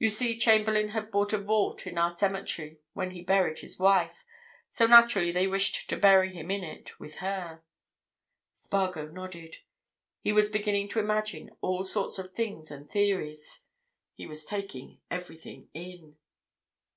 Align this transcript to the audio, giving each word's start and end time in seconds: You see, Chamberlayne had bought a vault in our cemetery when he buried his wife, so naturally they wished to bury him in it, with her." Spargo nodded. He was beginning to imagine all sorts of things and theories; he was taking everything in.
You 0.00 0.10
see, 0.10 0.36
Chamberlayne 0.36 0.88
had 0.88 1.12
bought 1.12 1.32
a 1.32 1.38
vault 1.38 1.86
in 1.86 1.96
our 1.96 2.10
cemetery 2.10 2.80
when 2.94 3.12
he 3.12 3.22
buried 3.22 3.60
his 3.60 3.78
wife, 3.78 4.24
so 4.70 4.86
naturally 4.88 5.30
they 5.30 5.46
wished 5.46 5.88
to 5.88 5.96
bury 5.96 6.32
him 6.34 6.50
in 6.50 6.64
it, 6.64 6.98
with 6.98 7.18
her." 7.18 7.62
Spargo 8.54 9.06
nodded. 9.06 9.58
He 10.20 10.32
was 10.32 10.48
beginning 10.48 10.88
to 10.88 10.98
imagine 10.98 11.50
all 11.60 11.84
sorts 11.84 12.18
of 12.18 12.32
things 12.32 12.72
and 12.72 12.90
theories; 12.90 13.60
he 14.14 14.26
was 14.26 14.44
taking 14.44 15.00
everything 15.12 15.68
in. 15.74 16.16